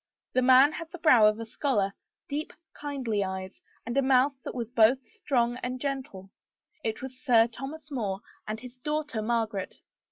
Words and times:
The 0.33 0.41
man 0.41 0.71
had 0.71 0.89
the 0.91 0.97
brow 0.97 1.27
of 1.27 1.39
a 1.39 1.45
scholar, 1.45 1.93
deep, 2.27 2.53
kindly 2.73 3.23
eyes, 3.23 3.61
and 3.85 3.95
a 3.95 4.01
mouth 4.01 4.33
that 4.41 4.55
was 4.55 4.71
both 4.71 4.97
strong 5.03 5.57
and 5.57 5.79
gentle. 5.79 6.31
It 6.83 7.03
was 7.03 7.19
Sir 7.21 7.45
Thomas 7.45 7.91
More 7.91 8.21
and 8.47 8.59
his 8.59 8.77
daughter 8.77 9.21
Margaret. 9.21 9.79